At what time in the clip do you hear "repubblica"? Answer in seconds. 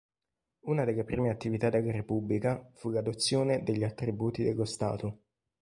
1.91-2.67